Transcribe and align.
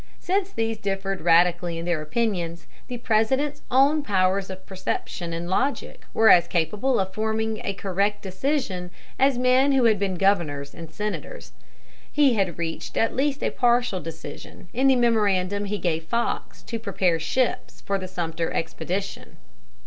Since 0.19 0.51
these 0.51 0.79
differed 0.79 1.21
radically 1.21 1.77
in 1.77 1.85
their 1.85 2.01
opinions, 2.01 2.65
the 2.87 2.97
President's 2.97 3.61
own 3.69 4.01
powers 4.01 4.49
of 4.49 4.65
perception 4.65 5.31
and 5.31 5.47
logic 5.47 6.01
were 6.11 6.31
as 6.31 6.47
capable 6.47 6.99
of 6.99 7.13
forming 7.13 7.61
a 7.63 7.73
correct 7.75 8.23
decision 8.23 8.89
as 9.19 9.37
men 9.37 9.73
who 9.73 9.83
had 9.83 9.99
been 9.99 10.15
governors 10.15 10.73
and 10.73 10.91
senators. 10.91 11.51
He 12.11 12.33
had 12.33 12.57
reached 12.57 12.97
at 12.97 13.15
least 13.15 13.43
a 13.43 13.51
partial 13.51 13.99
decision 13.99 14.69
in 14.73 14.87
the 14.87 14.95
memorandum 14.95 15.65
he 15.65 15.77
gave 15.77 16.05
Fox 16.05 16.63
to 16.63 16.79
prepare 16.79 17.19
ships 17.19 17.81
for 17.81 17.99
the 17.99 18.07
Sumter 18.07 18.51
expedition. 18.51 19.37